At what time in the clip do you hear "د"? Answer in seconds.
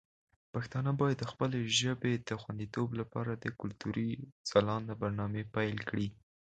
1.19-1.23, 2.27-2.29, 3.35-3.45